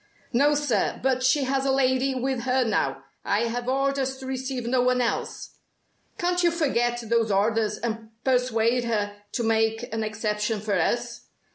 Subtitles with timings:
[0.33, 3.03] "No, sir, but she has a lady with her now.
[3.23, 5.59] I have orders to receive no one else."
[6.17, 11.27] "Can't you forget those orders, and persuade her to make an exception for us?"